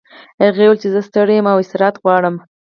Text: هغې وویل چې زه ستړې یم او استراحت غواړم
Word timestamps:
هغې 0.43 0.65
وویل 0.67 0.79
چې 0.81 0.87
زه 0.93 1.01
ستړې 1.09 1.33
یم 1.37 1.47
او 1.51 1.57
استراحت 1.63 1.95
غواړم 2.03 2.35